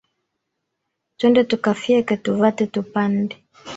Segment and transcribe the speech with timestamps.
[1.17, 3.35] Twende tukafyeke tuvate tupande.